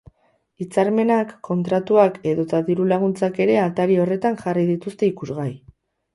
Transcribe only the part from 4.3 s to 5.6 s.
jarri dituzte ikusgai.